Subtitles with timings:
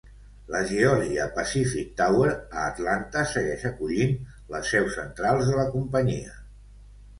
[0.53, 4.17] La Georgia-Pacific Tower a Atlanta segueix acollint
[4.57, 6.37] les seus centrals de la companyia.